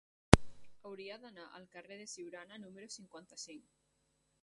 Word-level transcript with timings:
Hauria 0.89 1.17
d'anar 1.25 1.45
al 1.59 1.69
carrer 1.77 1.99
de 2.01 2.09
Siurana 2.15 2.61
número 2.67 2.93
cinquanta-cinc. 2.99 3.75